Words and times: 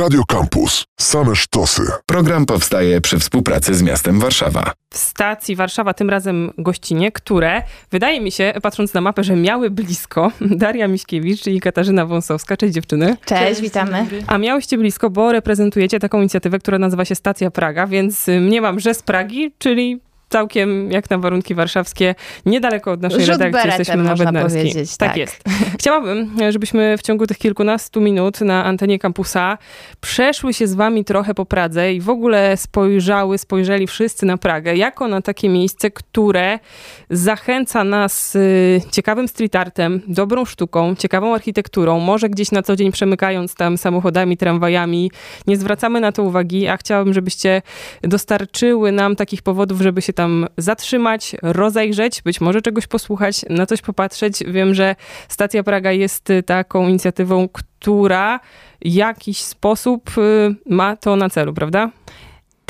Radio 0.00 0.24
Campus. 0.24 0.84
Same 1.00 1.36
sztosy. 1.36 1.82
Program 2.06 2.46
powstaje 2.46 3.00
przy 3.00 3.18
współpracy 3.18 3.74
z 3.74 3.82
miastem 3.82 4.20
Warszawa. 4.20 4.72
W 4.90 4.98
stacji 4.98 5.56
Warszawa, 5.56 5.94
tym 5.94 6.10
razem 6.10 6.50
gościnie, 6.58 7.12
które 7.12 7.62
wydaje 7.90 8.20
mi 8.20 8.32
się, 8.32 8.52
patrząc 8.62 8.94
na 8.94 9.00
mapę, 9.00 9.24
że 9.24 9.36
miały 9.36 9.70
blisko 9.70 10.32
Daria 10.40 10.88
Miśkiewicz 10.88 11.46
i 11.46 11.60
Katarzyna 11.60 12.06
Wąsowska. 12.06 12.56
Cześć 12.56 12.74
dziewczyny. 12.74 13.16
Cześć, 13.24 13.42
Cześć 13.42 13.60
witamy. 13.60 14.06
A 14.26 14.38
miałyście 14.38 14.78
blisko, 14.78 15.10
bo 15.10 15.32
reprezentujecie 15.32 15.98
taką 15.98 16.18
inicjatywę, 16.18 16.58
która 16.58 16.78
nazywa 16.78 17.04
się 17.04 17.14
Stacja 17.14 17.50
Praga, 17.50 17.86
więc 17.86 18.26
mniemam, 18.26 18.80
że 18.80 18.94
z 18.94 19.02
Pragi, 19.02 19.52
czyli 19.58 20.00
całkiem 20.30 20.92
jak 20.92 21.10
na 21.10 21.18
warunki 21.18 21.54
warszawskie, 21.54 22.14
niedaleko 22.46 22.92
od 22.92 23.02
naszej 23.02 23.24
Rzut 23.24 23.36
redakcji. 23.36 23.70
Jesteśmy 23.70 24.02
na 24.02 24.14
Bednarskiej. 24.14 24.74
Tak, 24.74 24.84
tak 24.98 25.16
jest. 25.16 25.44
Chciałabym, 25.78 26.36
żebyśmy 26.50 26.98
w 26.98 27.02
ciągu 27.02 27.26
tych 27.26 27.38
kilkunastu 27.38 28.00
minut 28.00 28.40
na 28.40 28.64
antenie 28.64 28.98
kampusa 28.98 29.58
przeszły 30.00 30.54
się 30.54 30.66
z 30.66 30.74
wami 30.74 31.04
trochę 31.04 31.34
po 31.34 31.46
Pradze 31.46 31.92
i 31.92 32.00
w 32.00 32.08
ogóle 32.10 32.56
spojrzały, 32.56 33.38
spojrzeli 33.38 33.86
wszyscy 33.86 34.26
na 34.26 34.36
Pragę, 34.36 34.76
jako 34.76 35.08
na 35.08 35.22
takie 35.22 35.48
miejsce, 35.48 35.90
które 35.90 36.58
zachęca 37.10 37.84
nas 37.84 38.36
y, 38.36 38.80
ciekawym 38.90 39.28
street 39.28 39.56
artem, 39.56 40.00
dobrą 40.08 40.44
sztuką, 40.44 40.94
ciekawą 40.96 41.34
architekturą, 41.34 42.00
może 42.00 42.28
gdzieś 42.28 42.52
na 42.52 42.62
co 42.62 42.76
dzień 42.76 42.92
przemykając 42.92 43.54
tam 43.54 43.78
samochodami, 43.78 44.36
tramwajami, 44.36 45.10
nie 45.46 45.56
zwracamy 45.56 46.00
na 46.00 46.12
to 46.12 46.22
uwagi, 46.22 46.68
a 46.68 46.76
chciałabym, 46.76 47.14
żebyście 47.14 47.62
dostarczyły 48.02 48.92
nam 48.92 49.16
takich 49.16 49.42
powodów, 49.42 49.80
żeby 49.80 50.02
się 50.02 50.12
tam 50.20 50.46
zatrzymać, 50.56 51.36
rozejrzeć, 51.42 52.22
być 52.22 52.40
może 52.40 52.62
czegoś 52.62 52.86
posłuchać, 52.86 53.44
na 53.48 53.66
coś 53.66 53.82
popatrzeć. 53.82 54.44
Wiem, 54.46 54.74
że 54.74 54.96
Stacja 55.28 55.62
Praga 55.62 55.92
jest 55.92 56.28
taką 56.46 56.88
inicjatywą, 56.88 57.48
która 57.48 58.40
jakiś 58.80 59.38
sposób 59.38 60.18
y, 60.18 60.54
ma 60.66 60.96
to 60.96 61.16
na 61.16 61.30
celu, 61.30 61.54
prawda? 61.54 61.90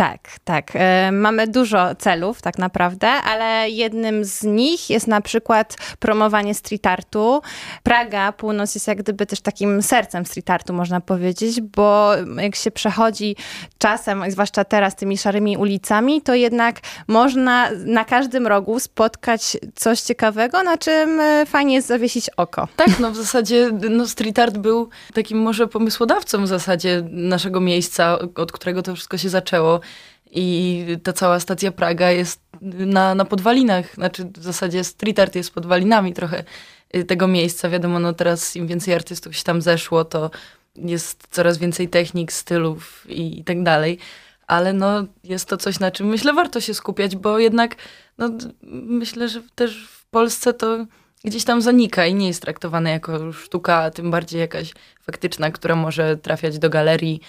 Tak, 0.00 0.20
tak. 0.44 0.70
E, 0.74 1.12
mamy 1.12 1.48
dużo 1.48 1.94
celów 1.94 2.42
tak 2.42 2.58
naprawdę, 2.58 3.08
ale 3.08 3.70
jednym 3.70 4.24
z 4.24 4.42
nich 4.42 4.90
jest 4.90 5.06
na 5.06 5.20
przykład 5.20 5.76
promowanie 5.98 6.54
street 6.54 6.86
artu. 6.86 7.42
Praga, 7.82 8.32
północ 8.32 8.74
jest 8.74 8.88
jak 8.88 8.98
gdyby 8.98 9.26
też 9.26 9.40
takim 9.40 9.82
sercem 9.82 10.26
street 10.26 10.50
artu, 10.50 10.72
można 10.72 11.00
powiedzieć, 11.00 11.60
bo 11.60 12.12
jak 12.36 12.56
się 12.56 12.70
przechodzi 12.70 13.36
czasem, 13.78 14.30
zwłaszcza 14.30 14.64
teraz 14.64 14.96
tymi 14.96 15.18
szarymi 15.18 15.56
ulicami, 15.56 16.22
to 16.22 16.34
jednak 16.34 16.80
można 17.08 17.70
na 17.70 18.04
każdym 18.04 18.46
rogu 18.46 18.80
spotkać 18.80 19.56
coś 19.74 20.00
ciekawego, 20.00 20.62
na 20.62 20.78
czym 20.78 21.20
e, 21.20 21.46
fajnie 21.46 21.74
jest 21.74 21.88
zawiesić 21.88 22.30
oko. 22.36 22.68
Tak, 22.76 22.98
no 22.98 23.10
w 23.10 23.16
zasadzie 23.16 23.70
no 23.90 24.06
street 24.06 24.38
art 24.38 24.58
był 24.58 24.88
takim 25.14 25.38
może 25.38 25.66
pomysłodawcą 25.66 26.44
w 26.44 26.48
zasadzie 26.48 27.02
naszego 27.10 27.60
miejsca, 27.60 28.18
od 28.36 28.52
którego 28.52 28.82
to 28.82 28.94
wszystko 28.94 29.18
się 29.18 29.28
zaczęło. 29.28 29.80
I 30.30 30.86
ta 31.02 31.12
cała 31.12 31.40
stacja 31.40 31.72
Praga 31.72 32.10
jest 32.10 32.40
na, 32.62 33.14
na 33.14 33.24
podwalinach, 33.24 33.94
znaczy 33.94 34.24
w 34.24 34.42
zasadzie 34.42 34.84
street 34.84 35.18
art 35.18 35.34
jest 35.34 35.54
podwalinami 35.54 36.12
trochę 36.12 36.44
y, 36.96 37.04
tego 37.04 37.26
miejsca. 37.26 37.68
Wiadomo, 37.68 37.98
no 37.98 38.12
teraz 38.12 38.56
im 38.56 38.66
więcej 38.66 38.94
artystów 38.94 39.36
się 39.36 39.44
tam 39.44 39.62
zeszło, 39.62 40.04
to 40.04 40.30
jest 40.76 41.28
coraz 41.30 41.58
więcej 41.58 41.88
technik, 41.88 42.32
stylów 42.32 43.06
i, 43.08 43.40
i 43.40 43.44
tak 43.44 43.62
dalej. 43.62 43.98
Ale 44.46 44.72
no 44.72 45.04
jest 45.24 45.48
to 45.48 45.56
coś, 45.56 45.80
na 45.80 45.90
czym 45.90 46.06
myślę 46.06 46.32
warto 46.32 46.60
się 46.60 46.74
skupiać, 46.74 47.16
bo 47.16 47.38
jednak 47.38 47.76
no, 48.18 48.30
myślę, 48.62 49.28
że 49.28 49.42
też 49.54 49.88
w 49.88 50.04
Polsce 50.04 50.54
to 50.54 50.86
gdzieś 51.24 51.44
tam 51.44 51.62
zanika 51.62 52.06
i 52.06 52.14
nie 52.14 52.26
jest 52.26 52.42
traktowane 52.42 52.90
jako 52.90 53.32
sztuka, 53.32 53.76
a 53.76 53.90
tym 53.90 54.10
bardziej 54.10 54.40
jakaś 54.40 54.72
faktyczna, 55.02 55.50
która 55.50 55.76
może 55.76 56.16
trafiać 56.16 56.58
do 56.58 56.70
galerii 56.70 57.20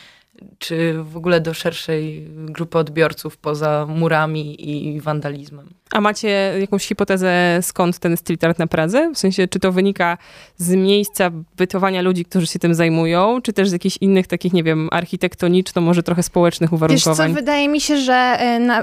czy 0.58 1.03
w 1.03 1.17
ogóle 1.17 1.42
do 1.42 1.53
szerszej 1.53 2.28
grupy 2.30 2.78
odbiorców 2.78 3.38
poza 3.38 3.86
murami 3.89 4.70
i 4.70 5.02
wandalizmem. 5.02 5.81
A 5.92 6.02
macie 6.02 6.53
jakąś 6.59 6.86
hipotezę, 6.86 7.59
skąd 7.61 8.00
ten 8.00 8.18
street 8.18 8.44
art 8.44 8.59
na 8.59 8.68
Pradze? 8.68 9.12
W 9.13 9.18
sensie, 9.18 9.47
czy 9.47 9.59
to 9.59 9.72
wynika 9.72 10.18
z 10.57 10.69
miejsca 10.69 11.31
bytowania 11.57 12.02
ludzi, 12.02 12.25
którzy 12.25 12.47
się 12.47 12.59
tym 12.59 12.75
zajmują, 12.75 13.41
czy 13.41 13.53
też 13.53 13.69
z 13.69 13.72
jakichś 13.72 13.97
innych 14.02 14.28
takich, 14.28 14.53
nie 14.53 14.63
wiem, 14.63 14.90
architektoniczno, 14.91 15.81
może 15.81 16.03
trochę 16.03 16.24
społecznych 16.24 16.74
uwarunkowań? 16.74 17.28
Wiesz 17.28 17.35
co, 17.35 17.41
wydaje 17.41 17.69
mi 17.69 17.81
się, 17.81 17.97
że 17.97 18.38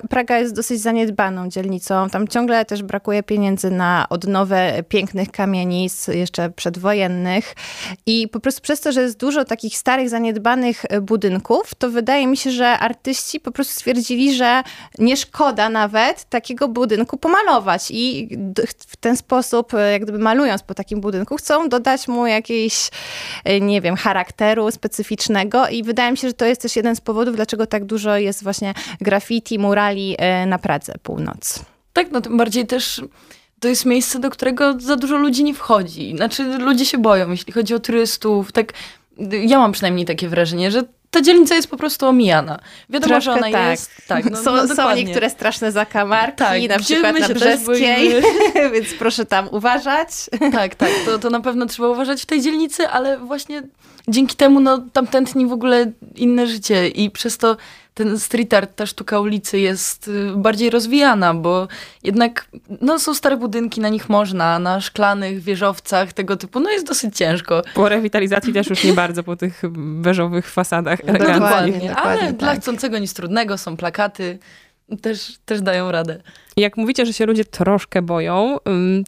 y, 0.04 0.08
Praga 0.08 0.38
jest 0.38 0.54
dosyć 0.54 0.80
zaniedbaną 0.80 1.48
dzielnicą. 1.48 2.10
Tam 2.10 2.28
ciągle 2.28 2.64
też 2.64 2.82
brakuje 2.82 3.22
pieniędzy 3.22 3.70
na 3.70 4.06
odnowę 4.10 4.82
pięknych 4.88 5.30
kamienic, 5.30 6.08
jeszcze 6.08 6.50
przedwojennych. 6.50 7.54
I 8.06 8.28
po 8.28 8.40
prostu 8.40 8.60
przez 8.60 8.80
to, 8.80 8.92
że 8.92 9.02
jest 9.02 9.20
dużo 9.20 9.44
takich 9.44 9.76
starych, 9.76 10.08
zaniedbanych 10.08 10.84
y, 10.84 11.00
budynków, 11.00 11.74
to 11.74 11.90
wydaje 11.90 12.26
mi 12.26 12.36
się, 12.36 12.50
że 12.50 12.68
artyści 12.68 13.40
po 13.40 13.50
prostu 13.52 13.74
stwierdzili, 13.74 14.34
że 14.34 14.62
nie 14.98 15.16
szkoda 15.16 15.68
nawet 15.68 16.24
takiego 16.24 16.68
budynku, 16.68 16.97
budynku 16.98 17.16
pomalować 17.16 17.90
i 17.90 18.28
w 18.78 18.96
ten 18.96 19.16
sposób, 19.16 19.74
e, 19.74 19.92
jak 19.92 20.02
gdyby 20.02 20.18
malując 20.18 20.62
po 20.62 20.74
takim 20.74 21.00
budynku, 21.00 21.36
chcą 21.36 21.68
dodać 21.68 22.08
mu 22.08 22.26
jakiejś, 22.26 22.90
e, 23.44 23.60
nie 23.60 23.80
wiem, 23.80 23.96
charakteru 23.96 24.70
specyficznego 24.70 25.68
i 25.68 25.82
wydaje 25.82 26.10
mi 26.10 26.16
się, 26.16 26.28
że 26.28 26.34
to 26.34 26.44
jest 26.44 26.60
też 26.60 26.76
jeden 26.76 26.96
z 26.96 27.00
powodów, 27.00 27.36
dlaczego 27.36 27.66
tak 27.66 27.84
dużo 27.84 28.16
jest 28.16 28.42
właśnie 28.42 28.74
graffiti, 29.00 29.58
murali 29.58 30.16
e, 30.18 30.46
na 30.46 30.58
Pradze 30.58 30.94
Północ. 31.02 31.64
Tak, 31.92 32.10
no 32.10 32.20
tym 32.20 32.36
bardziej 32.36 32.66
też 32.66 33.02
to 33.60 33.68
jest 33.68 33.86
miejsce, 33.86 34.18
do 34.18 34.30
którego 34.30 34.80
za 34.80 34.96
dużo 34.96 35.16
ludzi 35.16 35.44
nie 35.44 35.54
wchodzi. 35.54 36.16
Znaczy, 36.16 36.44
ludzie 36.58 36.84
się 36.84 36.98
boją, 36.98 37.30
jeśli 37.30 37.52
chodzi 37.52 37.74
o 37.74 37.80
turystów. 37.80 38.52
Tak, 38.52 38.72
ja 39.42 39.58
mam 39.58 39.72
przynajmniej 39.72 40.06
takie 40.06 40.28
wrażenie, 40.28 40.70
że 40.70 40.82
ta 41.10 41.20
dzielnica 41.20 41.54
jest 41.54 41.68
po 41.68 41.76
prostu 41.76 42.06
omijana. 42.06 42.58
Wiadomo, 42.90 43.08
Troszkę 43.08 43.24
że 43.24 43.32
ona 43.32 43.52
tak. 43.52 43.70
jest. 43.70 43.90
Tak, 44.08 44.30
no, 44.30 44.36
są, 44.36 44.56
no, 44.56 44.74
są 44.74 44.94
niektóre 44.94 45.30
straszne 45.30 45.72
zakamarki, 45.72 46.36
tak, 46.36 46.68
na 46.68 46.78
przykład 46.78 47.20
na 47.20 47.28
Brzeskiej, 47.28 48.22
więc 48.72 48.94
proszę 48.98 49.26
tam 49.26 49.48
uważać. 49.52 50.08
Tak, 50.52 50.74
tak, 50.74 50.90
to, 51.04 51.18
to 51.18 51.30
na 51.30 51.40
pewno 51.40 51.66
trzeba 51.66 51.88
uważać 51.88 52.22
w 52.22 52.26
tej 52.26 52.42
dzielnicy, 52.42 52.88
ale 52.88 53.18
właśnie 53.18 53.62
dzięki 54.08 54.36
temu 54.36 54.60
no, 54.60 54.78
tam 54.92 55.06
tętni 55.06 55.46
w 55.46 55.52
ogóle 55.52 55.92
inne 56.14 56.46
życie 56.46 56.88
i 56.88 57.10
przez 57.10 57.38
to 57.38 57.56
ten 57.98 58.18
street 58.18 58.54
art, 58.54 58.76
ta 58.76 58.86
sztuka 58.86 59.20
ulicy 59.20 59.58
jest 59.58 60.08
y, 60.08 60.32
bardziej 60.36 60.70
rozwijana, 60.70 61.34
bo 61.34 61.68
jednak 62.02 62.48
no, 62.80 62.98
są 62.98 63.14
stare 63.14 63.36
budynki, 63.36 63.80
na 63.80 63.88
nich 63.88 64.08
można, 64.08 64.58
na 64.58 64.80
szklanych 64.80 65.40
wieżowcach 65.40 66.12
tego 66.12 66.36
typu, 66.36 66.60
no 66.60 66.70
jest 66.70 66.86
dosyć 66.86 67.16
ciężko. 67.16 67.62
Po 67.74 67.88
rewitalizacji 67.88 68.52
też 68.52 68.70
już 68.70 68.84
nie 68.84 68.92
bardzo 68.92 69.22
po 69.22 69.36
tych 69.36 69.62
beżowych 69.76 70.50
fasadach. 70.50 70.98
No, 71.06 71.12
dokładnie, 71.12 71.38
dokładnie, 71.38 71.96
ale 71.96 72.20
tak. 72.20 72.36
dla 72.36 72.54
chcącego 72.54 72.98
nic 72.98 73.14
trudnego 73.14 73.58
są 73.58 73.76
plakaty, 73.76 74.38
też, 75.02 75.38
też 75.44 75.62
dają 75.62 75.92
radę. 75.92 76.22
Jak 76.56 76.76
mówicie, 76.76 77.06
że 77.06 77.12
się 77.12 77.26
ludzie 77.26 77.44
troszkę 77.44 78.02
boją, 78.02 78.56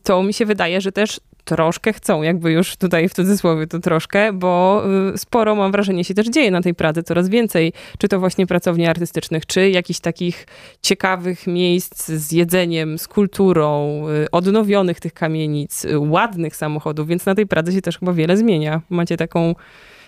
to 0.02 0.22
mi 0.22 0.34
się 0.34 0.46
wydaje, 0.46 0.80
że 0.80 0.92
też 0.92 1.20
troszkę 1.50 1.92
chcą, 1.92 2.22
jakby 2.22 2.52
już 2.52 2.76
tutaj 2.76 3.08
w 3.08 3.14
cudzysłowie 3.14 3.66
to 3.66 3.78
troszkę, 3.78 4.32
bo 4.32 4.82
y, 5.14 5.18
sporo 5.18 5.54
mam 5.54 5.72
wrażenie 5.72 6.04
się 6.04 6.14
też 6.14 6.28
dzieje 6.28 6.50
na 6.50 6.62
tej 6.62 6.74
Pradze, 6.74 7.02
coraz 7.02 7.28
więcej, 7.28 7.72
czy 7.98 8.08
to 8.08 8.20
właśnie 8.20 8.46
pracowni 8.46 8.86
artystycznych, 8.86 9.46
czy 9.46 9.70
jakichś 9.70 10.00
takich 10.00 10.46
ciekawych 10.82 11.46
miejsc 11.46 12.08
z 12.08 12.32
jedzeniem, 12.32 12.98
z 12.98 13.08
kulturą, 13.08 14.02
y, 14.08 14.30
odnowionych 14.30 15.00
tych 15.00 15.12
kamienic, 15.12 15.84
y, 15.84 15.98
ładnych 15.98 16.56
samochodów, 16.56 17.08
więc 17.08 17.26
na 17.26 17.34
tej 17.34 17.46
Pradze 17.46 17.72
się 17.72 17.82
też 17.82 17.98
chyba 17.98 18.12
wiele 18.12 18.36
zmienia. 18.36 18.80
Macie 18.90 19.16
taką, 19.16 19.54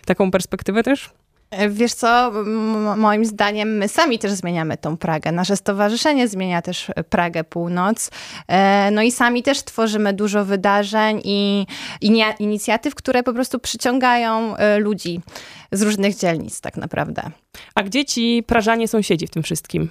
taką 0.07 0.31
perspektywę 0.31 0.83
też? 0.83 1.11
Wiesz 1.69 1.95
co, 1.95 2.33
moim 2.97 3.25
zdaniem 3.25 3.77
my 3.77 3.89
sami 3.89 4.19
też 4.19 4.33
zmieniamy 4.33 4.77
tą 4.77 4.97
Pragę. 4.97 5.33
Nasze 5.33 5.57
stowarzyszenie 5.57 6.29
zmienia 6.29 6.63
też 6.63 6.91
Pragę 7.11 7.45
Północ. 7.45 8.11
E, 8.49 8.91
no 8.91 9.03
i 9.03 9.13
sami 9.13 9.43
też 9.43 9.63
tworzymy 9.63 10.13
dużo 10.13 10.45
wydarzeń 10.45 11.21
i, 11.25 11.67
i 12.01 12.23
inicjatyw, 12.39 12.95
które 12.95 13.23
po 13.23 13.33
prostu 13.33 13.59
przyciągają 13.59 14.57
e, 14.57 14.79
ludzi 14.79 15.21
z 15.73 15.83
różnych 15.83 16.17
dzielnic 16.17 16.61
tak 16.61 16.77
naprawdę. 16.77 17.23
A 17.75 17.83
gdzie 17.83 18.05
ci 18.05 18.45
prażanie 18.47 18.89
sąsiedzi 18.89 19.27
w 19.27 19.31
tym 19.31 19.43
wszystkim? 19.43 19.89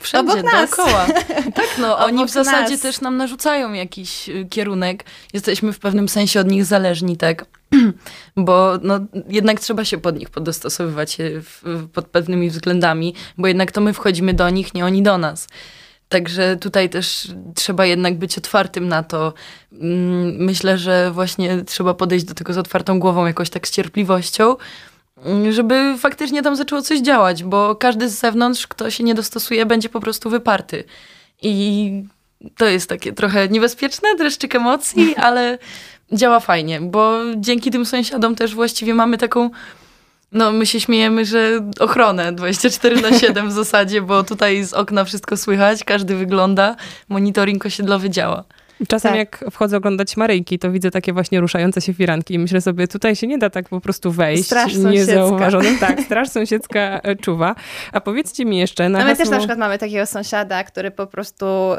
Wszędzie, 0.00 0.32
Obok 0.32 0.44
nas. 0.44 0.70
dookoła. 0.70 1.06
Tak, 1.54 1.66
no, 1.78 1.98
oni 1.98 2.26
w 2.26 2.30
zasadzie 2.30 2.72
nas. 2.72 2.80
też 2.80 3.00
nam 3.00 3.16
narzucają 3.16 3.72
jakiś 3.72 4.28
y, 4.28 4.46
kierunek. 4.50 5.04
Jesteśmy 5.32 5.72
w 5.72 5.78
pewnym 5.78 6.08
sensie 6.08 6.40
od 6.40 6.50
nich 6.50 6.64
zależni, 6.64 7.16
tak? 7.16 7.44
bo 8.36 8.78
no, 8.82 9.00
jednak 9.28 9.60
trzeba 9.60 9.84
się 9.84 9.98
pod 9.98 10.18
nich 10.18 10.30
podostosowywać 10.30 11.16
w, 11.20 11.88
pod 11.92 12.06
pewnymi 12.06 12.50
względami, 12.50 13.14
bo 13.38 13.48
jednak 13.48 13.72
to 13.72 13.80
my 13.80 13.92
wchodzimy 13.92 14.34
do 14.34 14.50
nich, 14.50 14.74
nie 14.74 14.84
oni 14.84 15.02
do 15.02 15.18
nas. 15.18 15.48
Także 16.08 16.56
tutaj 16.56 16.90
też 16.90 17.28
trzeba 17.54 17.86
jednak 17.86 18.18
być 18.18 18.38
otwartym 18.38 18.88
na 18.88 19.02
to. 19.02 19.32
Mm, 19.72 20.36
myślę, 20.36 20.78
że 20.78 21.10
właśnie 21.10 21.64
trzeba 21.64 21.94
podejść 21.94 22.24
do 22.24 22.34
tego 22.34 22.52
z 22.52 22.58
otwartą 22.58 23.00
głową, 23.00 23.26
jakoś 23.26 23.50
tak 23.50 23.68
z 23.68 23.70
cierpliwością, 23.70 24.56
mm, 25.24 25.52
żeby 25.52 25.94
faktycznie 25.98 26.42
tam 26.42 26.56
zaczęło 26.56 26.82
coś 26.82 27.00
działać, 27.00 27.44
bo 27.44 27.76
każdy 27.76 28.08
z 28.08 28.18
zewnątrz, 28.18 28.66
kto 28.66 28.90
się 28.90 29.04
nie 29.04 29.14
dostosuje, 29.14 29.66
będzie 29.66 29.88
po 29.88 30.00
prostu 30.00 30.30
wyparty. 30.30 30.84
I 31.42 31.90
to 32.56 32.66
jest 32.66 32.88
takie 32.88 33.12
trochę 33.12 33.48
niebezpieczne, 33.48 34.14
dreszczyk 34.18 34.54
emocji, 34.54 35.16
ale 35.26 35.58
działa 36.12 36.40
fajnie, 36.40 36.80
bo 36.80 37.18
dzięki 37.36 37.70
tym 37.70 37.86
sąsiadom 37.86 38.34
też 38.34 38.54
właściwie 38.54 38.94
mamy 38.94 39.18
taką 39.18 39.50
No, 40.32 40.52
my 40.52 40.66
się 40.66 40.80
śmiejemy, 40.80 41.24
że 41.24 41.60
ochronę 41.80 42.32
24 42.32 43.00
na 43.00 43.18
7 43.18 43.48
w 43.48 43.52
zasadzie, 43.52 44.02
bo 44.02 44.24
tutaj 44.24 44.64
z 44.64 44.72
okna 44.72 45.04
wszystko 45.04 45.36
słychać, 45.36 45.84
każdy 45.84 46.16
wygląda, 46.16 46.76
monitoring 47.08 47.66
osiedlowy 47.66 48.10
działa. 48.10 48.44
Czasem 48.88 49.10
Tak. 49.10 49.18
jak 49.18 49.44
wchodzę 49.50 49.76
oglądać 49.76 50.16
Maryjki, 50.16 50.58
to 50.58 50.70
widzę 50.70 50.90
takie 50.90 51.12
właśnie 51.12 51.40
ruszające 51.40 51.80
się 51.80 51.94
firanki 51.94 52.34
i 52.34 52.38
myślę 52.38 52.60
sobie, 52.60 52.88
tutaj 52.88 53.16
się 53.16 53.26
nie 53.26 53.38
da 53.38 53.50
tak 53.50 53.68
po 53.68 53.80
prostu 53.80 54.12
wejść 54.12 54.44
Straż 54.44 54.64
sąsiedzka. 54.72 54.90
niezauważonym. 54.90 55.78
Tak, 55.86 56.00
straż 56.00 56.28
sąsiedzka 56.28 57.00
e, 57.02 57.16
czuwa. 57.16 57.54
A 57.92 58.00
powiedzcie 58.00 58.44
mi 58.44 58.58
jeszcze 58.58 58.88
na 58.88 58.98
No 58.98 59.04
my 59.04 59.10
hasło... 59.10 59.24
też 59.24 59.30
na 59.30 59.38
przykład 59.38 59.58
mamy 59.58 59.78
takiego 59.78 60.06
sąsiada, 60.06 60.64
który 60.64 60.90
po 60.90 61.06
prostu 61.06 61.46
y, 61.72 61.76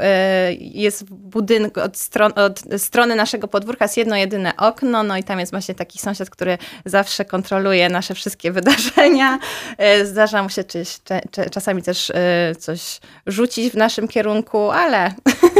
jest 0.59 1.05
w 1.05 1.13
budynku, 1.13 1.79
od, 1.81 1.97
stron, 1.97 2.31
od 2.35 2.63
strony 2.81 3.15
naszego 3.15 3.47
podwórka 3.47 3.85
jest 3.85 3.97
jedno 3.97 4.15
jedyne 4.15 4.53
okno, 4.57 5.03
no 5.03 5.17
i 5.17 5.23
tam 5.23 5.39
jest 5.39 5.51
właśnie 5.51 5.75
taki 5.75 5.99
sąsiad, 5.99 6.29
który 6.29 6.57
zawsze 6.85 7.25
kontroluje 7.25 7.89
nasze 7.89 8.13
wszystkie 8.13 8.51
wydarzenia. 8.57 9.39
Y, 10.01 10.05
zdarza 10.05 10.43
mu 10.43 10.49
się 10.49 10.63
czyś, 10.63 10.97
czasami 11.51 11.83
też 11.83 12.09
y, 12.09 12.13
coś 12.59 12.99
rzucić 13.27 13.73
w 13.73 13.77
naszym 13.77 14.07
kierunku, 14.07 14.71
ale, 14.71 15.13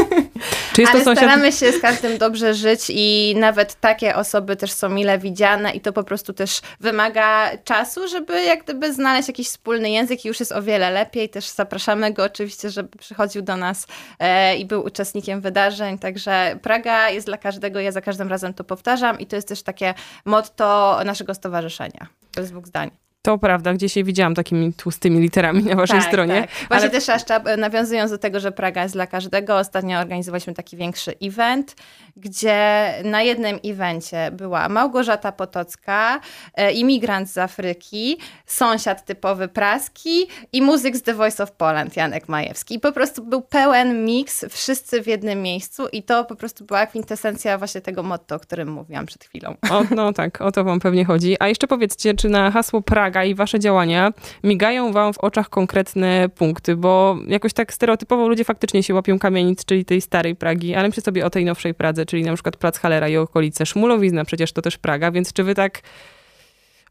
Ale 0.77 1.03
sąsiad... 1.03 1.17
staramy 1.17 1.51
się 1.51 1.71
z 1.71 1.81
każdym 1.81 2.17
dobrze 2.17 2.53
żyć 2.53 2.81
i 2.89 3.35
nawet 3.37 3.75
takie 3.75 4.15
osoby 4.15 4.55
też 4.55 4.71
są 4.71 4.89
mile 4.89 5.19
widziane 5.19 5.71
i 5.71 5.81
to 5.81 5.93
po 5.93 6.03
prostu 6.03 6.33
też 6.33 6.61
wymaga 6.79 7.57
czasu, 7.63 8.07
żeby 8.07 8.43
jak 8.43 8.63
gdyby 8.63 8.93
znaleźć 8.93 9.27
jakiś 9.27 9.47
wspólny 9.47 9.89
język 9.89 10.25
i 10.25 10.27
już 10.27 10.39
jest 10.39 10.51
o 10.51 10.61
wiele 10.61 10.91
lepiej. 10.91 11.29
Też 11.29 11.47
zapraszamy 11.47 12.13
go 12.13 12.23
oczywiście, 12.23 12.69
żeby 12.69 12.97
przychodził 12.97 13.41
do 13.41 13.57
nas 13.57 13.87
e, 14.19 14.57
i 14.57 14.65
był 14.65 14.85
uczestnikiem 14.85 15.41
wydarzeń, 15.41 15.99
także 15.99 16.59
Praga 16.61 17.09
jest 17.09 17.27
dla 17.27 17.37
każdego, 17.37 17.79
ja 17.79 17.91
za 17.91 18.01
każdym 18.01 18.29
razem 18.29 18.53
to 18.53 18.63
powtarzam 18.63 19.19
i 19.19 19.25
to 19.25 19.35
jest 19.35 19.47
też 19.47 19.63
takie 19.63 19.93
motto 20.25 20.99
naszego 21.05 21.33
stowarzyszenia. 21.33 22.07
To 22.31 22.41
jest 22.41 22.51
dwóch 22.53 22.67
zdań. 22.67 23.06
To 23.27 23.37
prawda, 23.37 23.73
gdzieś 23.73 23.93
się 23.93 24.03
widziałam 24.03 24.35
takimi 24.35 24.73
tłustymi 24.73 25.19
literami 25.19 25.63
na 25.63 25.75
waszej 25.75 25.99
Tak, 25.99 26.07
stronie. 26.07 26.41
Tak. 26.41 26.67
Właśnie 26.67 26.89
też 26.89 27.07
jeszcze 27.07 27.57
nawiązując 27.57 28.11
do 28.11 28.17
tego, 28.17 28.39
że 28.39 28.51
Praga 28.51 28.83
jest 28.83 28.95
dla 28.95 29.07
każdego, 29.07 29.57
ostatnio 29.57 29.99
organizowaliśmy 29.99 30.53
taki 30.53 30.77
większy 30.77 31.13
event, 31.21 31.75
gdzie 32.15 32.93
na 33.03 33.21
jednym 33.21 33.59
evencie 33.65 34.31
była 34.31 34.69
Małgorzata 34.69 35.31
Potocka, 35.31 36.19
e, 36.53 36.71
imigrant 36.71 37.29
z 37.29 37.37
Afryki, 37.37 38.17
sąsiad 38.45 39.05
typowy 39.05 39.47
praski 39.47 40.27
i 40.53 40.61
muzyk 40.61 40.97
z 40.97 41.01
The 41.01 41.13
Voice 41.13 41.43
of 41.43 41.51
Poland, 41.51 41.97
Janek 41.97 42.29
Majewski. 42.29 42.75
I 42.75 42.79
po 42.79 42.91
prostu 42.91 43.25
był 43.25 43.41
pełen 43.41 44.05
miks, 44.05 44.45
wszyscy 44.49 45.01
w 45.01 45.07
jednym 45.07 45.41
miejscu 45.41 45.87
i 45.87 46.03
to 46.03 46.25
po 46.25 46.35
prostu 46.35 46.65
była 46.65 46.85
kwintesencja 46.85 47.57
właśnie 47.57 47.81
tego 47.81 48.03
motto, 48.03 48.35
o 48.35 48.39
którym 48.39 48.71
mówiłam 48.71 49.05
przed 49.05 49.23
chwilą. 49.23 49.55
O, 49.69 49.83
no 49.95 50.13
tak, 50.13 50.41
o 50.41 50.51
to 50.51 50.63
wam 50.63 50.79
pewnie 50.79 51.05
chodzi. 51.05 51.35
A 51.39 51.47
jeszcze 51.47 51.67
powiedzcie, 51.67 52.13
czy 52.13 52.29
na 52.29 52.51
hasło 52.51 52.81
Praga 52.81 53.16
i 53.25 53.35
wasze 53.35 53.59
działania 53.59 54.13
migają 54.43 54.91
wam 54.91 55.13
w 55.13 55.17
oczach 55.17 55.49
konkretne 55.49 56.29
punkty, 56.29 56.75
bo 56.75 57.17
jakoś 57.27 57.53
tak 57.53 57.73
stereotypowo 57.73 58.27
ludzie 58.27 58.43
faktycznie 58.43 58.83
się 58.83 58.93
łapią 58.93 59.19
kamienic, 59.19 59.65
czyli 59.65 59.85
tej 59.85 60.01
starej 60.01 60.35
Pragi, 60.35 60.75
ale 60.75 60.87
myślę 60.87 61.03
sobie 61.03 61.25
o 61.25 61.29
tej 61.29 61.45
nowszej 61.45 61.73
Pradze, 61.73 62.05
czyli 62.05 62.23
na 62.23 62.33
przykład 62.33 62.57
Plac 62.57 62.77
Halera 62.77 63.07
i 63.07 63.17
okolice. 63.17 63.65
Szmulowizna 63.65 64.25
przecież 64.25 64.51
to 64.51 64.61
też 64.61 64.77
Praga, 64.77 65.11
więc 65.11 65.33
czy 65.33 65.43
wy 65.43 65.55
tak 65.55 65.81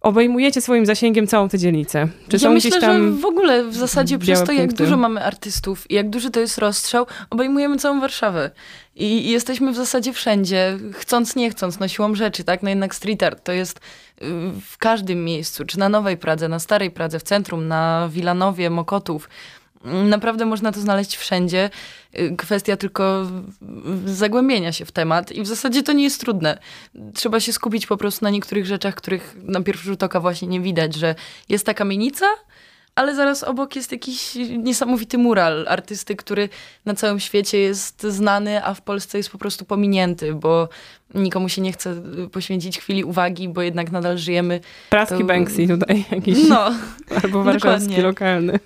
obejmujecie 0.07 0.61
swoim 0.61 0.87
zasięgiem 0.87 1.27
całą 1.27 1.49
tę 1.49 1.59
dzielnicę? 1.59 2.09
Czy 2.29 2.37
ja 2.37 2.41
są 2.41 2.53
myślę, 2.53 2.71
gdzieś 2.71 2.81
tam... 2.81 3.15
że 3.15 3.21
w 3.21 3.25
ogóle 3.25 3.65
w 3.65 3.77
zasadzie 3.77 4.19
przez 4.19 4.45
to, 4.45 4.53
jak 4.53 4.67
punkty? 4.67 4.85
dużo 4.85 4.97
mamy 4.97 5.25
artystów 5.25 5.91
i 5.91 5.95
jak 5.95 6.11
duży 6.11 6.31
to 6.31 6.41
jest 6.41 6.59
rozstrzał, 6.59 7.07
obejmujemy 7.31 7.77
całą 7.77 8.01
Warszawę. 8.01 8.51
I, 8.97 9.05
I 9.05 9.31
jesteśmy 9.31 9.73
w 9.73 9.77
zasadzie 9.77 10.13
wszędzie, 10.13 10.79
chcąc, 10.93 11.37
nie 11.37 11.51
chcąc, 11.51 11.79
no 11.79 11.89
siłą 11.89 12.15
rzeczy, 12.15 12.45
tak? 12.45 12.63
No 12.63 12.69
jednak 12.69 12.95
street 12.95 13.23
art 13.23 13.45
to 13.45 13.53
jest 13.53 13.79
y, 13.79 13.81
w 14.71 14.79
każdym 14.79 15.25
miejscu, 15.25 15.65
czy 15.65 15.79
na 15.79 15.89
Nowej 15.89 16.17
Pradze, 16.17 16.49
na 16.49 16.59
Starej 16.59 16.91
Pradze, 16.91 17.19
w 17.19 17.23
centrum, 17.23 17.69
na 17.69 18.09
Wilanowie, 18.13 18.71
Mokotów. 18.71 19.29
Naprawdę 20.05 20.47
można 20.47 20.73
to 20.73 20.81
znaleźć 20.81 21.17
wszędzie. 21.17 21.71
Y, 22.19 22.35
Kwestia 22.39 22.77
tylko 22.77 23.27
zagłębienia 24.07 24.73
się 24.73 24.85
w 24.85 24.93
temat 24.93 25.33
i 25.33 25.43
w 25.43 25.47
zasadzie 25.47 25.83
to 25.83 25.93
nie 25.93 26.05
jest 26.05 26.21
trudne. 26.21 26.59
Trzeba 27.15 27.41
się 27.41 27.53
skupić 27.53 27.87
po 27.87 27.97
prostu 27.97 28.25
na 28.25 28.31
niektórych 28.31 28.67
rzeczach, 28.67 28.95
których 28.95 29.37
na 29.43 29.63
pierwszy 29.63 29.85
rzut 29.85 30.03
oka 30.03 30.21
właśnie 30.21 30.49
nie 30.49 30.61
widać, 30.61 30.95
że 30.95 31.15
jest 31.49 31.67
ta 31.67 31.75
kamienica, 31.75 32.27
ale 32.95 33.15
zaraz 33.15 33.45
obok 33.45 33.77
jest 33.77 33.93
jakiś 33.93 34.35
niesamowity 34.59 35.19
mural 35.19 35.67
artysty, 35.69 36.17
który 36.17 36.49
na 36.85 36.95
całym 36.95 37.21
świecie 37.21 37.59
jest 37.59 38.03
znany, 38.03 38.65
a 38.65 38.75
w 38.75 38.83
Polsce 38.83 39.19
jest 39.19 39.31
po 39.31 39.39
prostu 39.39 39.65
pominięty, 39.65 40.35
bo 40.35 40.69
nikomu 41.15 41.49
się 41.49 41.63
nie 41.63 41.73
chce 41.73 41.91
y, 42.25 42.29
poświęcić 42.29 42.79
chwili 42.79 43.05
uwagi, 43.05 43.49
bo 43.49 43.63
jednak 43.63 43.91
nadal 43.93 44.19
żyjemy. 44.19 44.61
Praski 44.91 45.19
to- 45.19 45.25
Banksy 45.25 45.69
tutaj 45.69 46.05
jakiś, 46.13 46.39
No, 46.49 46.71
albo 47.23 47.43
warszawski 47.45 47.89
dokładnie. 47.89 48.03
lokalny. 48.03 48.59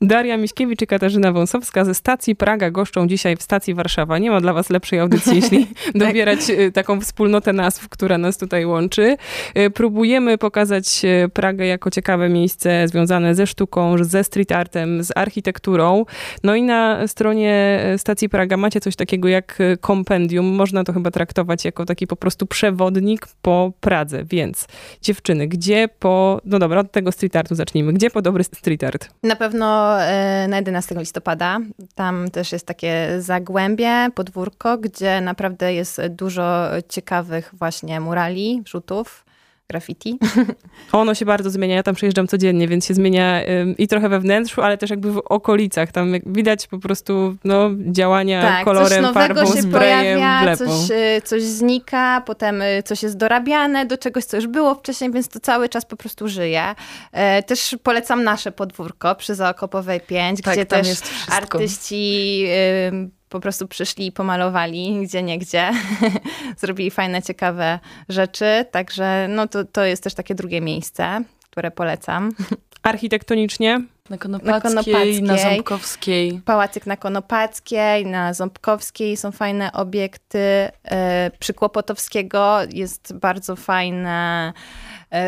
Daria 0.00 0.36
Miśkiewicz 0.36 0.82
i 0.82 0.86
Katarzyna 0.86 1.32
Wąsowska 1.32 1.84
ze 1.84 1.94
stacji 1.94 2.36
Praga 2.36 2.70
goszczą 2.70 3.06
dzisiaj 3.08 3.36
w 3.36 3.42
stacji 3.42 3.74
Warszawa. 3.74 4.18
Nie 4.18 4.30
ma 4.30 4.40
dla 4.40 4.52
was 4.52 4.70
lepszej 4.70 4.98
audycji, 4.98 5.36
jeśli 5.36 5.66
dobierać 5.94 6.50
y, 6.50 6.72
taką 6.72 7.00
wspólnotę 7.00 7.52
nazw, 7.52 7.88
która 7.88 8.18
nas 8.18 8.38
tutaj 8.38 8.66
łączy. 8.66 9.16
Y, 9.58 9.70
Próbujemy 9.70 10.38
pokazać 10.38 11.04
y, 11.04 11.28
Pragę 11.28 11.66
jako 11.66 11.90
ciekawe 11.90 12.28
miejsce 12.28 12.88
związane 12.88 13.34
ze 13.34 13.46
sztuką, 13.46 14.04
ze 14.04 14.24
street 14.24 14.52
artem, 14.52 15.04
z 15.04 15.12
architekturą. 15.16 16.04
No 16.44 16.54
i 16.54 16.62
na 16.62 17.06
stronie 17.06 17.80
stacji 17.96 18.28
Praga 18.28 18.56
macie 18.56 18.80
coś 18.80 18.96
takiego 18.96 19.28
jak 19.28 19.58
kompendium. 19.80 20.46
Można 20.46 20.84
to 20.84 20.92
chyba 20.92 21.10
traktować 21.10 21.64
jako 21.64 21.84
taki 21.86 22.06
po 22.06 22.16
prostu 22.16 22.46
przewodnik 22.46 23.26
po 23.42 23.72
Pradze. 23.80 24.24
Więc 24.24 24.66
dziewczyny, 25.02 25.48
gdzie 25.48 25.88
po... 25.98 26.40
No 26.44 26.58
dobra, 26.58 26.80
od 26.80 26.92
tego 26.92 27.12
street 27.12 27.36
artu 27.36 27.54
zacznijmy. 27.54 27.92
Gdzie 27.92 28.10
po 28.10 28.22
dobry 28.22 28.44
street 28.44 28.84
art? 28.84 29.08
Na 29.22 29.36
pewno 29.36 29.79
e, 30.00 30.46
na 30.48 30.56
11 30.56 30.94
listopada. 30.94 31.58
Tam 31.94 32.30
też 32.30 32.52
jest 32.52 32.66
takie 32.66 33.16
zagłębie, 33.18 34.08
podwórko, 34.14 34.78
gdzie 34.78 35.20
naprawdę 35.20 35.74
jest 35.74 36.00
dużo 36.08 36.68
ciekawych 36.88 37.54
właśnie 37.58 38.00
murali, 38.00 38.62
rzutów, 38.66 39.24
graffiti. 39.70 40.18
Ono 40.92 41.14
się 41.14 41.24
bardzo 41.24 41.50
zmienia. 41.50 41.74
Ja 41.76 41.82
tam 41.82 41.94
przejeżdżam 41.94 42.26
codziennie, 42.26 42.68
więc 42.68 42.86
się 42.86 42.94
zmienia 42.94 43.40
ym, 43.48 43.76
i 43.76 43.88
trochę 43.88 44.08
we 44.08 44.20
wnętrzu, 44.20 44.62
ale 44.62 44.78
też 44.78 44.90
jakby 44.90 45.12
w 45.12 45.18
okolicach. 45.18 45.92
Tam 45.92 46.12
widać 46.26 46.66
po 46.66 46.78
prostu 46.78 47.36
no, 47.44 47.70
działania 47.86 48.42
Tak, 48.42 48.56
coś 48.56 48.64
kolorem, 48.64 49.02
nowego 49.02 49.34
farbą, 49.34 49.54
się 49.54 49.62
sprayem, 49.62 50.18
pojawia, 50.18 50.56
coś, 50.56 50.90
y, 50.90 51.22
coś 51.24 51.42
znika, 51.42 52.22
potem 52.26 52.62
y, 52.62 52.82
coś 52.82 53.02
jest 53.02 53.16
dorabiane 53.16 53.86
do 53.86 53.98
czegoś, 53.98 54.24
co 54.24 54.36
już 54.36 54.46
było 54.46 54.74
wcześniej, 54.74 55.12
więc 55.12 55.28
to 55.28 55.40
cały 55.40 55.68
czas 55.68 55.84
po 55.84 55.96
prostu 55.96 56.28
żyje. 56.28 56.74
E, 57.12 57.42
Też 57.42 57.76
polecam 57.82 58.24
nasze 58.24 58.52
podwórko 58.52 59.14
przy 59.14 59.34
Zaokopowej 59.34 60.00
5, 60.00 60.42
Tak, 60.42 60.54
gdzie 60.54 60.66
też 60.66 60.88
artyści 61.30 62.44
y, 62.46 63.19
po 63.30 63.40
prostu 63.40 63.68
przyszli 63.68 64.06
i 64.06 64.12
pomalowali 64.12 65.00
gdzie 65.02 65.22
nie 65.22 65.38
gdzie. 65.38 65.70
Zrobili 66.60 66.90
fajne, 66.90 67.22
ciekawe 67.22 67.78
rzeczy, 68.08 68.64
także 68.70 69.26
no 69.28 69.48
to, 69.48 69.64
to 69.64 69.84
jest 69.84 70.02
też 70.02 70.14
takie 70.14 70.34
drugie 70.34 70.60
miejsce, 70.60 71.24
które 71.50 71.70
polecam. 71.70 72.30
Architektonicznie 72.82 73.80
na 74.10 74.18
Konopackiej, 74.18 74.62
Konopackiej. 74.62 75.22
na 75.22 75.36
Ząbkowskiej. 75.36 76.40
Pałacyk 76.44 76.86
na 76.86 76.96
Konopackiej, 76.96 78.06
na 78.06 78.34
Ząbkowskiej 78.34 79.16
są 79.16 79.32
fajne 79.32 79.72
obiekty. 79.72 80.68
E, 80.84 81.30
Przy 81.38 81.54
Kłopotowskiego 81.54 82.58
jest 82.72 83.14
bardzo 83.14 83.56
fajne, 83.56 84.52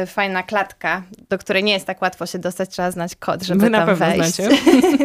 fajna 0.07 0.43
klatka, 0.43 1.03
do 1.31 1.39
której 1.39 1.65
nie 1.65 1.73
jest 1.73 1.87
tak 1.87 2.03
łatwo 2.03 2.27
się 2.27 2.39
dostać, 2.39 2.71
trzeba 2.71 2.91
znać 2.91 3.17
kod, 3.17 3.43
żeby 3.43 3.61
Wy 3.61 3.71
na 3.71 3.79
tam 3.79 3.87
pewno 3.87 4.07
wejść. 4.07 4.35
znacie. 4.35 4.57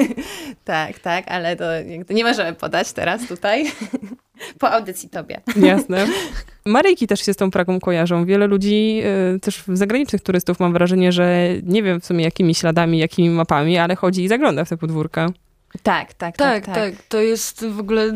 tak, 0.65 0.99
tak, 0.99 1.25
ale 1.27 1.55
to 1.55 1.65
nie 2.09 2.23
możemy 2.23 2.53
podać 2.53 2.93
teraz 2.93 3.27
tutaj. 3.27 3.71
po 4.59 4.71
audycji 4.71 5.09
tobie. 5.09 5.41
Jasne. 5.55 6.07
Maryjki 6.65 7.07
też 7.07 7.25
się 7.25 7.33
z 7.33 7.37
tą 7.37 7.51
Pragą 7.51 7.79
kojarzą. 7.79 8.25
Wiele 8.25 8.47
ludzi, 8.47 9.01
y, 9.35 9.39
też 9.39 9.63
zagranicznych 9.67 10.21
turystów, 10.21 10.59
mam 10.59 10.73
wrażenie, 10.73 11.11
że 11.11 11.47
nie 11.63 11.83
wiem 11.83 12.01
w 12.01 12.05
sumie 12.05 12.23
jakimi 12.23 12.55
śladami, 12.55 12.97
jakimi 12.97 13.29
mapami, 13.29 13.77
ale 13.77 13.95
chodzi 13.95 14.23
i 14.23 14.27
zagląda 14.27 14.65
w 14.65 14.69
te 14.69 14.77
podwórka. 14.77 15.29
Tak, 15.83 16.13
tak, 16.13 16.37
Tak, 16.37 16.65
tak, 16.65 16.93
To 17.09 17.21
jest 17.21 17.65
w 17.65 17.79
ogóle 17.79 18.11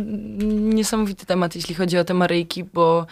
niesamowity 0.52 1.26
temat, 1.26 1.56
jeśli 1.56 1.76
chodzi 1.76 1.98
o 1.98 2.04
te 2.04 2.14
Maryjki, 2.14 2.64
bo 2.64 3.06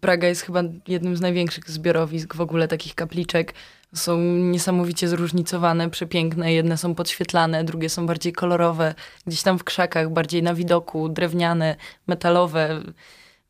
Praga 0.00 0.28
jest 0.28 0.42
chyba 0.42 0.62
jednym 0.88 1.16
z 1.16 1.20
największych 1.20 1.70
zbiorowisk 1.70 2.34
w 2.34 2.40
ogóle 2.40 2.68
takich 2.68 2.94
kapliczek. 2.94 3.54
Są 3.94 4.18
niesamowicie 4.20 5.08
zróżnicowane, 5.08 5.90
przepiękne. 5.90 6.52
Jedne 6.52 6.76
są 6.76 6.94
podświetlane, 6.94 7.64
drugie 7.64 7.88
są 7.88 8.06
bardziej 8.06 8.32
kolorowe, 8.32 8.94
gdzieś 9.26 9.42
tam 9.42 9.58
w 9.58 9.64
krzakach, 9.64 10.12
bardziej 10.12 10.42
na 10.42 10.54
widoku, 10.54 11.08
drewniane, 11.08 11.76
metalowe, 12.06 12.82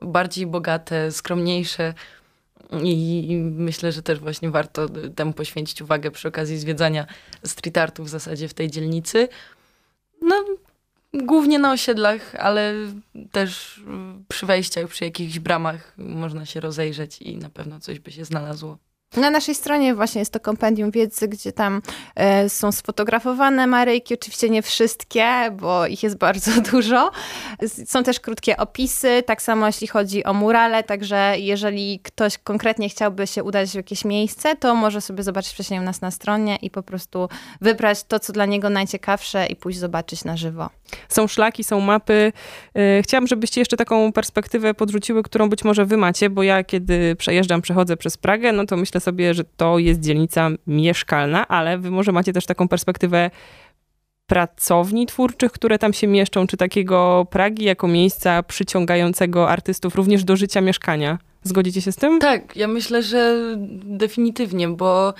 bardziej 0.01 0.47
bogate, 0.47 1.13
skromniejsze. 1.13 1.95
I 2.83 3.37
myślę, 3.43 3.93
że 3.93 4.03
też 4.03 4.19
właśnie 4.19 4.51
warto 4.51 4.89
temu 5.15 5.33
poświęcić 5.33 5.83
uwagę 5.83 6.11
przy 6.11 6.29
okazji 6.29 6.59
zwiedzania 6.59 7.07
street 7.45 7.79
artu 7.79 8.05
w 8.05 8.09
zasadzie 8.09 8.49
w 8.49 8.55
tej 8.55 8.71
dzielnicy. 8.71 9.29
No, 10.23 10.45
głównie 11.15 11.59
na 11.59 11.73
osiedlach, 11.73 12.35
ale 12.35 12.75
też 13.33 13.81
przy 14.29 14.47
wejściach, 14.47 14.89
przy 14.89 15.05
jakichś 15.05 15.39
bramach 15.39 15.95
można 15.99 16.47
się 16.47 16.61
rozejrzeć 16.61 17.23
i 17.23 17.37
na 17.37 17.51
pewno 17.51 17.81
coś 17.81 17.99
by 17.99 18.13
się 18.13 18.25
znalazło. 18.25 18.79
Na 19.17 19.31
naszej 19.31 19.55
stronie 19.55 19.95
właśnie 19.95 20.19
jest 20.19 20.33
to 20.33 20.41
kompendium 20.41 20.91
wiedzy, 20.91 21.29
gdzie 21.29 21.53
tam 21.53 21.83
e, 22.15 22.49
są 22.49 22.73
sfotografowane 22.73 23.67
Maryjki, 23.67 24.15
oczywiście 24.15 24.51
nie 24.51 24.63
wszystkie, 24.63 25.51
bo 25.53 25.87
ich 25.87 26.03
jest 26.03 26.17
bardzo 26.17 26.51
dużo. 26.71 27.11
Są 27.87 28.03
też 28.03 28.21
krótkie 28.21 28.57
opisy, 28.57 29.23
tak 29.27 29.43
samo 29.43 29.67
jeśli 29.67 29.87
chodzi 29.87 30.25
o 30.25 30.35
murale, 30.35 30.83
także 30.83 31.35
jeżeli 31.39 32.01
ktoś 32.01 32.39
konkretnie 32.39 32.89
chciałby 32.89 33.27
się 33.27 33.45
udać 33.45 33.71
w 33.71 33.75
jakieś 33.75 34.05
miejsce, 34.05 34.57
to 34.57 34.75
może 34.75 35.01
sobie 35.01 35.23
zobaczyć 35.23 35.53
wcześniej 35.53 35.81
u 35.81 35.83
nas 35.83 36.01
na 36.01 36.11
stronie 36.11 36.57
i 36.57 36.71
po 36.71 36.83
prostu 36.83 37.29
wybrać 37.61 38.05
to, 38.05 38.21
co 38.21 38.33
dla 38.33 38.47
niego 38.47 38.71
najciekawsze 38.71 39.47
i 39.47 39.57
pójść 39.57 39.79
zobaczyć 39.79 40.25
na 40.25 40.37
żywo. 40.37 40.71
Są 41.09 41.27
szlaki, 41.27 41.65
są 41.65 41.81
mapy. 41.81 42.33
E, 42.75 43.03
chciałam, 43.03 43.27
żebyście 43.27 43.61
jeszcze 43.61 43.77
taką 43.77 44.13
perspektywę 44.13 44.75
podrzuciły, 44.75 45.23
którą 45.23 45.49
być 45.49 45.65
może 45.65 45.85
wy 45.85 45.97
macie, 45.97 46.31
bo 46.31 46.43
ja 46.43 46.65
kiedy 46.65 47.17
przejeżdżam, 47.17 47.63
przechodzę 47.63 47.97
przez 47.97 48.17
Pragę, 48.17 48.53
no 48.53 48.67
to 48.67 48.77
myślę 48.77 49.01
sobie, 49.01 49.35
że 49.35 49.45
to 49.45 49.79
jest 49.79 50.01
dzielnica 50.01 50.51
mieszkalna, 50.67 51.49
ale 51.49 51.79
wy 51.79 51.91
może 51.91 52.13
macie 52.13 52.33
też 52.33 52.47
taką 52.47 52.69
perspektywę 52.69 53.31
pracowni 54.27 55.07
twórczych, 55.07 55.53
które 55.53 55.79
tam 55.79 55.93
się 55.93 56.07
mieszczą, 56.07 56.47
czy 56.47 56.57
takiego 56.57 57.27
Pragi 57.31 57.65
jako 57.65 57.89
miejsca 57.89 58.43
przyciągającego 58.43 59.51
artystów 59.51 59.95
również 59.95 60.25
do 60.25 60.37
życia 60.37 60.61
mieszkania. 60.61 61.19
Zgodzicie 61.43 61.83
się 61.83 61.93
z 61.93 61.97
tym? 61.97 62.19
Tak, 62.19 62.57
ja 62.57 62.69
myślę, 62.69 63.03
że 63.03 63.55
definitywnie, 63.85 64.69
bo 64.69 65.15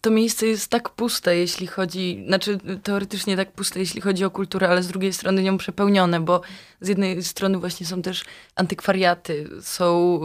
to 0.00 0.10
miejsce 0.10 0.46
jest 0.46 0.68
tak 0.68 0.90
puste, 0.90 1.36
jeśli 1.36 1.66
chodzi, 1.66 2.24
znaczy 2.26 2.58
teoretycznie 2.82 3.36
tak 3.36 3.52
puste, 3.52 3.80
jeśli 3.80 4.00
chodzi 4.00 4.24
o 4.24 4.30
kulturę, 4.30 4.68
ale 4.68 4.82
z 4.82 4.88
drugiej 4.88 5.12
strony 5.12 5.42
nią 5.42 5.58
przepełnione, 5.58 6.20
bo 6.20 6.40
z 6.80 6.88
jednej 6.88 7.22
strony 7.22 7.58
właśnie 7.58 7.86
są 7.86 8.02
też 8.02 8.24
antykwariaty, 8.56 9.48
są 9.60 10.20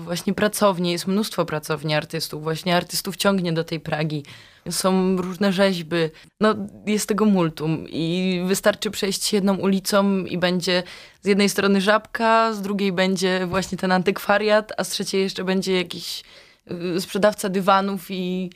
y, 0.00 0.04
właśnie 0.04 0.34
pracownie, 0.34 0.92
jest 0.92 1.06
mnóstwo 1.06 1.44
pracowni 1.44 1.94
artystów, 1.94 2.42
właśnie 2.42 2.76
artystów 2.76 3.16
ciągnie 3.16 3.52
do 3.52 3.64
tej 3.64 3.80
Pragi. 3.80 4.22
Są 4.70 5.16
różne 5.16 5.52
rzeźby, 5.52 5.96
no 6.40 6.54
jest 6.86 7.08
tego 7.08 7.24
multum 7.24 7.86
i 7.88 8.42
wystarczy 8.46 8.90
przejść 8.90 9.32
jedną 9.32 9.56
ulicą 9.56 10.24
i 10.24 10.38
będzie 10.38 10.82
z 11.22 11.26
jednej 11.26 11.48
strony 11.48 11.80
żabka, 11.80 12.52
z 12.52 12.62
drugiej 12.62 12.92
będzie 12.92 13.46
właśnie 13.46 13.78
ten 13.78 13.92
antykwariat, 13.92 14.72
a 14.76 14.84
z 14.84 14.88
trzeciej 14.88 15.22
jeszcze 15.22 15.44
będzie 15.44 15.76
jakiś 15.76 16.22
sprzedawca 17.00 17.48
dywanów 17.48 18.10
i 18.10 18.50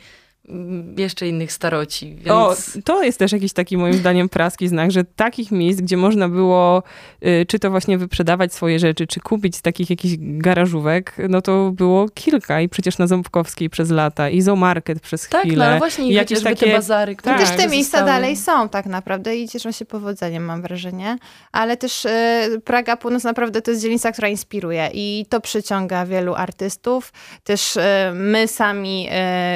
jeszcze 0.97 1.29
innych 1.29 1.53
staroci. 1.53 2.15
Więc... 2.15 2.29
O, 2.29 2.55
to 2.85 3.03
jest 3.03 3.19
też 3.19 3.33
jakiś 3.33 3.53
taki 3.53 3.77
moim 3.77 3.95
zdaniem 3.95 4.29
praski 4.29 4.69
znak, 4.69 4.91
że 4.91 5.05
takich 5.05 5.53
miejsc, 5.53 5.81
gdzie 5.81 5.97
można 5.97 6.29
było 6.29 6.83
y, 7.27 7.47
czy 7.49 7.59
to 7.59 7.71
właśnie 7.71 7.99
wyprzedawać 7.99 8.55
swoje 8.55 8.79
rzeczy, 8.79 9.07
czy 9.07 9.21
kupić 9.21 9.57
z 9.57 9.63
takich 9.63 9.91
jakichś 9.91 10.15
garażówek, 10.19 11.17
no 11.29 11.43
to 11.43 11.71
było 11.71 12.09
kilka 12.09 12.61
i 12.61 12.69
przecież 12.69 12.99
na 12.99 13.07
Ząbkowskiej 13.07 13.71
przez 13.71 13.91
lata 13.91 14.31
i 14.31 14.41
Zoomarket 14.41 15.01
przez 15.01 15.29
tak, 15.29 15.41
chwilę. 15.41 15.65
Tak, 15.65 15.75
no 15.75 15.79
właśnie 15.79 16.09
i 16.09 16.15
jakieś 16.15 16.43
takie... 16.43 16.67
te 16.67 16.73
bazary, 16.73 17.17
które 17.17 17.39
tak. 17.39 17.49
Też 17.49 17.57
te 17.57 17.69
miejsca 17.69 17.99
zostały. 17.99 18.11
dalej 18.11 18.37
są 18.37 18.69
tak 18.69 18.87
naprawdę 18.87 19.37
i 19.37 19.49
cieszą 19.49 19.73
się 19.73 19.85
powodzeniem, 19.85 20.45
mam 20.45 20.63
wrażenie. 20.63 21.19
Ale 21.53 21.77
też 21.77 22.05
y, 22.05 22.61
Praga 22.65 22.97
Północ 22.97 23.25
naprawdę 23.25 23.63
to 23.63 23.71
jest 23.71 23.83
dzielnica, 23.83 24.13
która 24.13 24.29
inspiruje 24.29 24.91
i 24.95 25.27
to 25.29 25.41
przyciąga 25.41 26.07
wielu 26.07 26.35
artystów. 26.35 27.13
Też 27.45 27.77
y, 27.77 27.81
my 28.15 28.49
sami 28.49 29.09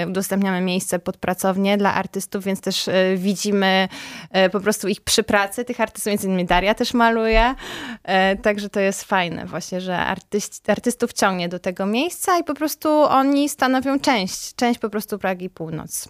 y, 0.05 0.09
udostępniamy 0.09 0.61
miejsce 0.79 0.99
pod 0.99 1.17
pracownię 1.17 1.77
dla 1.77 1.95
artystów, 1.95 2.45
więc 2.45 2.61
też 2.61 2.89
y, 2.89 3.15
widzimy 3.17 3.89
y, 4.47 4.51
po 4.51 4.61
prostu 4.61 4.89
ich 4.89 5.01
przy 5.01 5.23
pracy, 5.23 5.65
tych 5.65 5.81
artystów, 5.81 6.11
między 6.11 6.27
innymi 6.27 6.45
Daria 6.45 6.75
też 6.75 6.95
maluje. 6.95 7.55
Także 8.43 8.69
to 8.69 8.81
jest 8.81 9.05
fajne 9.05 9.47
właśnie, 9.47 9.81
że 9.81 9.97
artyst, 9.97 10.71
artystów 10.71 11.13
ciągnie 11.13 11.49
do 11.49 11.59
tego 11.59 11.87
miejsca 11.87 12.39
i 12.39 12.45
po 12.45 12.55
prostu 12.55 12.89
oni 13.03 13.49
stanowią 13.49 14.01
część, 14.01 14.55
część 14.55 14.81
po 14.81 14.91
prostu 14.91 15.19
Pragi 15.19 15.51
Północ. 15.51 16.09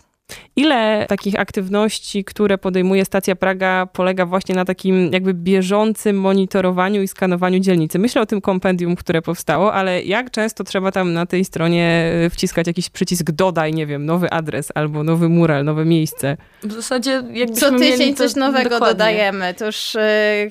Ile 0.58 1.06
takich 1.08 1.40
aktywności, 1.40 2.24
które 2.24 2.58
podejmuje 2.58 3.04
stacja 3.04 3.36
Praga, 3.36 3.86
polega 3.92 4.26
właśnie 4.26 4.54
na 4.54 4.64
takim 4.64 5.12
jakby 5.12 5.34
bieżącym 5.34 6.20
monitorowaniu 6.20 7.02
i 7.02 7.08
skanowaniu 7.08 7.58
dzielnicy? 7.58 7.98
Myślę 7.98 8.22
o 8.22 8.26
tym 8.26 8.40
kompendium, 8.40 8.96
które 8.96 9.22
powstało, 9.22 9.74
ale 9.74 10.02
jak 10.02 10.30
często 10.30 10.64
trzeba 10.64 10.92
tam 10.92 11.12
na 11.12 11.26
tej 11.26 11.44
stronie 11.44 12.12
e, 12.24 12.30
wciskać 12.30 12.66
jakiś 12.66 12.90
przycisk 12.90 13.30
dodaj, 13.30 13.72
nie 13.72 13.86
wiem, 13.86 14.06
nowy 14.06 14.30
adres 14.30 14.72
albo 14.74 15.04
nowy 15.04 15.28
mural, 15.28 15.64
nowe 15.64 15.84
miejsce? 15.84 16.36
W 16.62 16.72
zasadzie 16.72 17.22
Co 17.54 17.78
tydzień 17.78 18.14
coś 18.14 18.34
nowego 18.34 18.70
dokładnie. 18.70 18.94
dodajemy. 18.94 19.54
To 19.54 19.66
już 19.66 19.94
y, 19.94 20.00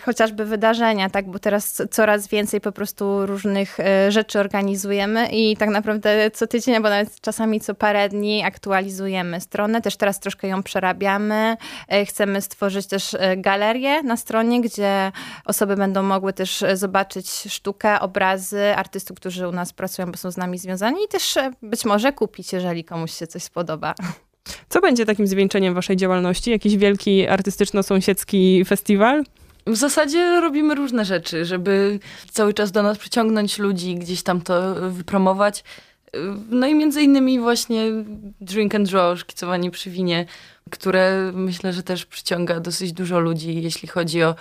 chociażby 0.05 0.45
wydarzenia, 0.45 1.09
tak, 1.09 1.31
bo 1.31 1.39
teraz 1.39 1.81
coraz 1.91 2.27
więcej 2.27 2.61
po 2.61 2.71
prostu 2.71 3.25
różnych 3.25 3.79
y, 3.79 4.11
rzeczy 4.11 4.39
organizujemy 4.39 5.27
i 5.31 5.57
tak 5.57 5.69
naprawdę 5.69 6.31
co 6.31 6.47
tydzień, 6.47 6.75
albo 6.75 6.89
nawet 6.89 7.21
czasami 7.21 7.61
co 7.61 7.75
parę 7.75 8.09
dni 8.09 8.43
aktualizujemy 8.43 9.41
stronę 9.41 9.57
stronę, 9.57 9.81
też 9.97 10.07
teraz 10.07 10.19
troszkę 10.19 10.47
ją 10.47 10.63
przerabiamy. 10.63 11.57
E, 11.87 12.05
chcemy 12.05 12.41
stworzyć 12.41 12.87
też 12.87 13.13
e, 13.13 13.37
galerię 13.37 14.03
na 14.03 14.17
stronie, 14.17 14.61
gdzie 14.61 15.11
osoby 15.45 15.75
będą 15.75 16.03
mogły 16.03 16.33
też 16.33 16.63
e, 16.63 16.77
zobaczyć 16.77 17.29
sztukę, 17.29 17.99
obrazy 17.99 18.75
artystów, 18.75 19.17
którzy 19.17 19.47
u 19.47 19.51
nas 19.51 19.73
pracują, 19.73 20.11
bo 20.11 20.17
są 20.17 20.31
z 20.31 20.37
nami 20.37 20.57
związani 20.57 21.03
i 21.05 21.07
też 21.07 21.35
być 21.61 21.85
może 21.85 22.13
kupić, 22.13 22.53
jeżeli 22.53 22.83
komuś 22.83 23.13
się 23.13 23.27
coś 23.27 23.43
spodoba. 23.43 23.95
Co 24.69 24.81
będzie 24.81 25.05
takim 25.05 25.27
zwieńczeniem 25.27 25.73
waszej 25.73 25.97
działalności? 25.97 26.51
Jakiś 26.51 26.77
wielki 26.77 27.27
artystyczno-sąsiedzki 27.27 28.65
festiwal? 28.65 29.23
W 29.67 29.75
zasadzie 29.75 30.41
robimy 30.41 30.75
różne 30.75 31.05
rzeczy, 31.05 31.45
żeby 31.45 31.99
cały 32.31 32.53
czas 32.53 32.71
do 32.71 32.83
nas 32.83 32.97
przyciągnąć 32.97 33.59
ludzi, 33.59 33.95
gdzieś 33.95 34.23
tam 34.23 34.41
to 34.41 34.75
wypromować. 34.91 35.63
No 36.49 36.67
i 36.67 36.75
między 36.75 37.01
innymi 37.01 37.39
właśnie 37.39 37.91
Drink 38.41 38.75
and 38.75 38.89
Draw, 38.89 39.19
szkicowanie 39.19 39.71
przy 39.71 39.89
winie, 39.89 40.25
które 40.69 41.31
myślę, 41.33 41.73
że 41.73 41.83
też 41.83 42.05
przyciąga 42.05 42.59
dosyć 42.59 42.93
dużo 42.93 43.19
ludzi, 43.19 43.61
jeśli 43.61 43.87
chodzi 43.87 44.23
o 44.23 44.35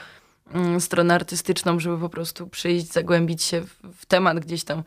mm, 0.55 0.81
stronę 0.81 1.15
artystyczną, 1.15 1.81
żeby 1.81 1.99
po 1.99 2.09
prostu 2.09 2.47
przyjść, 2.47 2.93
zagłębić 2.93 3.43
się 3.43 3.63
w, 3.95 4.07
temat 4.07 4.41
gdzieś 4.41 4.65
tam, 4.65 4.83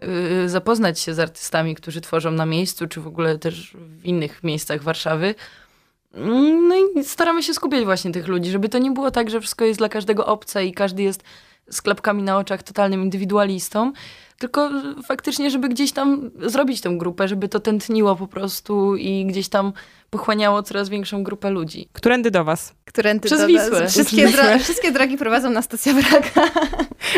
yy, 0.00 0.48
zapoznać 0.48 1.00
się 1.00 1.14
z 1.14 1.18
artystami, 1.18 1.74
którzy 1.74 2.00
tworzą 2.00 2.30
na 2.30 2.46
miejscu, 2.46 2.86
czy 2.86 3.00
w 3.00 3.06
ogóle 3.06 3.38
też 3.38 3.76
w 3.76 4.04
innych 4.04 4.44
miejscach 4.44 4.82
Warszawy. 4.82 5.34
No 6.68 6.74
i 6.76 7.04
staramy 7.04 7.42
się 7.42 7.54
skupiać 7.54 7.84
właśnie 7.84 8.12
tych 8.12 8.28
ludzi, 8.28 8.50
żeby 8.50 8.68
to 8.68 8.78
nie 8.78 8.90
było 8.90 9.10
tak, 9.10 9.30
że 9.30 9.40
wszystko 9.40 9.64
jest 9.64 9.80
dla 9.80 9.88
każdego 9.88 10.26
obce 10.26 10.66
i 10.66 10.72
każdy 10.72 11.02
jest 11.02 11.22
z 11.70 11.82
klapkami 11.82 12.22
na 12.22 12.38
oczach 12.38 12.62
totalnym 12.62 13.02
indywidualistą, 13.02 13.92
tylko 14.38 14.70
faktycznie, 15.04 15.50
żeby 15.50 15.68
gdzieś 15.68 15.92
tam 15.92 16.30
zrobić 16.40 16.80
tę 16.80 16.90
grupę, 16.98 17.28
żeby 17.28 17.48
to 17.48 17.60
tętniło 17.60 18.16
po 18.16 18.26
prostu 18.26 18.96
i 18.96 19.26
gdzieś 19.26 19.48
tam 19.48 19.72
pochłaniało 20.10 20.62
coraz 20.62 20.88
większą 20.88 21.22
grupę 21.24 21.50
ludzi. 21.50 21.88
Którędy 21.92 22.30
do 22.30 22.44
was? 22.44 22.74
Którędy 22.84 23.26
Przez 23.26 23.40
do 23.40 23.46
Wisłę. 23.46 23.88
Wszystkie, 23.88 24.28
dro 24.28 24.58
wszystkie 24.58 24.92
drogi 24.92 25.16
prowadzą 25.16 25.50
na 25.50 25.62
stację 25.62 25.94
Praga. 26.02 26.52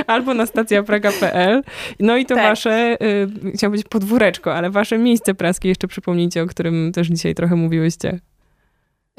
Albo 0.07 0.35
na 0.35 0.47
stacjapraga.pl. 0.47 1.63
No 2.01 2.17
i 2.17 2.27
to 2.27 2.35
tak. 2.35 2.45
wasze, 2.45 2.97
y, 3.03 3.29
chciałam 3.55 3.73
powiedzieć 3.73 3.89
podwóreczko, 3.89 4.55
ale 4.55 4.71
wasze 4.71 4.99
miejsce 4.99 5.35
praskie 5.35 5.69
jeszcze 5.69 5.89
przypomnijcie, 5.89 6.43
o 6.43 6.47
którym 6.47 6.93
też 6.93 7.09
dzisiaj 7.09 7.35
trochę 7.35 7.57
mówiłyście. 7.57 8.21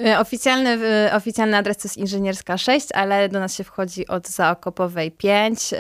Y, 0.01 0.17
oficjalny, 0.19 0.69
y, 1.07 1.13
oficjalny 1.13 1.57
adres 1.57 1.77
to 1.77 1.87
jest 1.87 1.97
Inżynierska 1.97 2.57
6, 2.57 2.87
ale 2.93 3.29
do 3.29 3.39
nas 3.39 3.55
się 3.55 3.63
wchodzi 3.63 4.07
od 4.07 4.27
Zaokopowej 4.27 5.11
5 5.11 5.73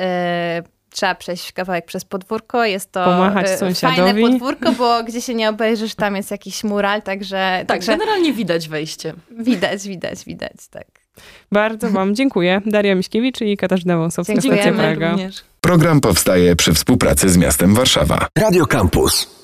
trzeba 0.93 1.15
przejść 1.15 1.51
kawałek 1.51 1.85
przez 1.85 2.05
podwórko. 2.05 2.65
Jest 2.65 2.91
to 2.91 3.05
Pomachać 3.05 3.47
fajne 3.75 4.21
podwórko, 4.21 4.71
bo 4.71 4.99
gdzie 5.07 5.21
się 5.21 5.33
nie 5.35 5.49
obejrzysz, 5.49 5.95
tam 5.95 6.15
jest 6.15 6.31
jakiś 6.31 6.63
mural, 6.63 7.01
także... 7.01 7.55
Tak, 7.59 7.67
także... 7.67 7.91
generalnie 7.91 8.33
widać 8.33 8.69
wejście. 8.69 9.13
Widać, 9.31 9.87
widać, 9.87 10.25
widać, 10.25 10.67
tak. 10.71 10.87
Bardzo 11.51 11.89
wam 11.89 12.15
dziękuję. 12.15 12.61
Daria 12.65 12.95
Miśkiewicz 12.95 13.41
i 13.41 13.57
Katarzyna 13.57 13.97
Wąsowska, 13.97 14.41
Stacja 14.41 14.73
Praga. 14.73 15.11
Również. 15.11 15.43
Program 15.61 16.01
powstaje 16.01 16.55
przy 16.55 16.73
współpracy 16.73 17.29
z 17.29 17.37
miastem 17.37 17.73
Warszawa. 17.73 18.27
Radio 18.37 18.65
Campus. 18.65 19.42